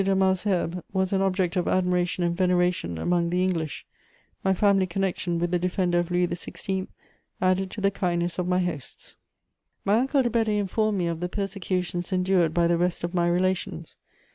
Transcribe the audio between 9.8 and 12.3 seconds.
My uncle de Bedée informed me of the persecutions